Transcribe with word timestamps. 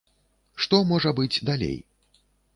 Што 0.65 0.79
можа 0.93 1.13
быць 1.21 1.43
далей? 1.51 1.77